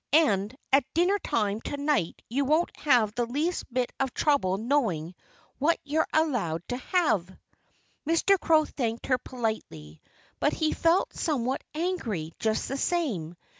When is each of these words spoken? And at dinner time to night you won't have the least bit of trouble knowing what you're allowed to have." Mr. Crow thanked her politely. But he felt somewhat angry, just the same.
And 0.13 0.57
at 0.73 0.83
dinner 0.95 1.19
time 1.19 1.61
to 1.61 1.77
night 1.77 2.23
you 2.27 2.43
won't 2.43 2.75
have 2.77 3.13
the 3.13 3.27
least 3.27 3.71
bit 3.71 3.91
of 3.99 4.15
trouble 4.15 4.57
knowing 4.57 5.13
what 5.59 5.77
you're 5.83 6.07
allowed 6.11 6.67
to 6.69 6.77
have." 6.77 7.31
Mr. 8.09 8.39
Crow 8.39 8.65
thanked 8.65 9.05
her 9.05 9.19
politely. 9.19 10.01
But 10.39 10.53
he 10.53 10.73
felt 10.73 11.13
somewhat 11.13 11.63
angry, 11.75 12.33
just 12.39 12.67
the 12.67 12.77
same. 12.77 13.35